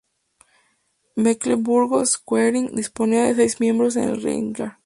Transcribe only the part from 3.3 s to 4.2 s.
seis miembros en el